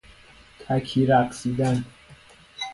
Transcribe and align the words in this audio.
تکی 0.59 1.05
رقصیدن 1.05 1.85